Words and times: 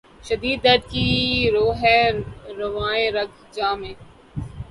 شدید 0.23 0.59
درد 0.63 0.83
کی 0.91 1.07
رو 1.53 1.65
ہے 1.81 1.99
رواں 2.57 2.95
رگ 3.15 3.29
ِ 3.37 3.53
جاں 3.55 3.75
میں 3.79 3.93